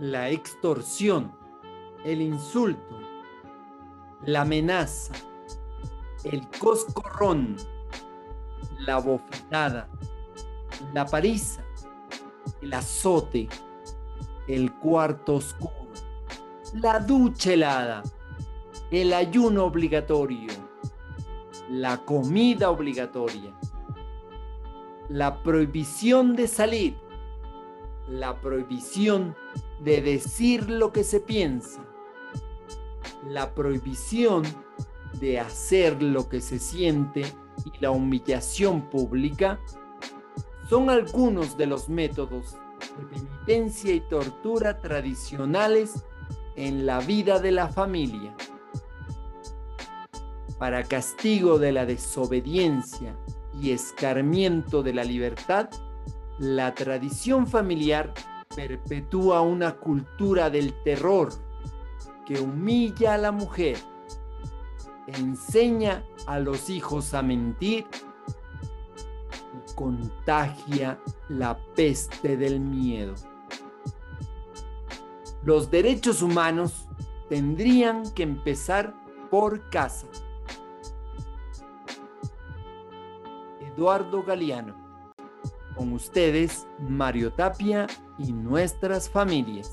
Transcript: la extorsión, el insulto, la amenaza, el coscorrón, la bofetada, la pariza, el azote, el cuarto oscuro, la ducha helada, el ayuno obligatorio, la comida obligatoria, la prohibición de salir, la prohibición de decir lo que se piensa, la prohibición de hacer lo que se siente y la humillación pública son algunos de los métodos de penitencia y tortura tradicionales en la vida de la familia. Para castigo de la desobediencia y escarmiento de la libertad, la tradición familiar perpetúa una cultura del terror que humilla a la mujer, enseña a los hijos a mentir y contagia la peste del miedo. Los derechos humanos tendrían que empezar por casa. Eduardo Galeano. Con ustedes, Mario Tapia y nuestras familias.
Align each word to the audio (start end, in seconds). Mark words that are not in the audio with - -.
la 0.00 0.30
extorsión, 0.30 1.30
el 2.04 2.22
insulto, 2.22 2.98
la 4.24 4.40
amenaza, 4.40 5.12
el 6.24 6.48
coscorrón, 6.58 7.56
la 8.78 8.98
bofetada, 8.98 9.88
la 10.94 11.04
pariza, 11.04 11.62
el 12.62 12.72
azote, 12.72 13.46
el 14.48 14.72
cuarto 14.76 15.34
oscuro, 15.34 15.90
la 16.72 16.98
ducha 16.98 17.52
helada, 17.52 18.02
el 18.90 19.12
ayuno 19.12 19.66
obligatorio, 19.66 20.52
la 21.68 21.98
comida 21.98 22.70
obligatoria, 22.70 23.52
la 25.10 25.42
prohibición 25.42 26.36
de 26.36 26.48
salir, 26.48 26.96
la 28.10 28.40
prohibición 28.40 29.36
de 29.80 30.02
decir 30.02 30.68
lo 30.68 30.92
que 30.92 31.04
se 31.04 31.20
piensa, 31.20 31.80
la 33.26 33.54
prohibición 33.54 34.42
de 35.20 35.38
hacer 35.38 36.02
lo 36.02 36.28
que 36.28 36.40
se 36.40 36.58
siente 36.58 37.22
y 37.64 37.78
la 37.80 37.90
humillación 37.90 38.90
pública 38.90 39.60
son 40.68 40.90
algunos 40.90 41.56
de 41.56 41.66
los 41.66 41.88
métodos 41.88 42.56
de 42.98 43.04
penitencia 43.06 43.94
y 43.94 44.00
tortura 44.00 44.80
tradicionales 44.80 46.04
en 46.56 46.86
la 46.86 47.00
vida 47.00 47.38
de 47.38 47.52
la 47.52 47.68
familia. 47.68 48.34
Para 50.58 50.82
castigo 50.84 51.58
de 51.58 51.72
la 51.72 51.86
desobediencia 51.86 53.16
y 53.60 53.70
escarmiento 53.70 54.82
de 54.82 54.94
la 54.94 55.04
libertad, 55.04 55.70
la 56.40 56.74
tradición 56.74 57.46
familiar 57.46 58.14
perpetúa 58.56 59.42
una 59.42 59.76
cultura 59.76 60.48
del 60.48 60.72
terror 60.82 61.28
que 62.24 62.40
humilla 62.40 63.12
a 63.12 63.18
la 63.18 63.30
mujer, 63.30 63.76
enseña 65.06 66.02
a 66.26 66.38
los 66.38 66.70
hijos 66.70 67.12
a 67.12 67.20
mentir 67.20 67.86
y 69.52 69.74
contagia 69.74 70.98
la 71.28 71.58
peste 71.74 72.38
del 72.38 72.58
miedo. 72.58 73.14
Los 75.44 75.70
derechos 75.70 76.22
humanos 76.22 76.86
tendrían 77.28 78.10
que 78.14 78.22
empezar 78.22 78.94
por 79.30 79.68
casa. 79.68 80.06
Eduardo 83.60 84.22
Galeano. 84.22 84.89
Con 85.76 85.92
ustedes, 85.92 86.66
Mario 86.78 87.32
Tapia 87.32 87.86
y 88.18 88.32
nuestras 88.32 89.08
familias. 89.08 89.70